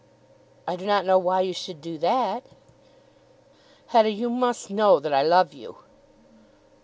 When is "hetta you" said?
3.89-4.31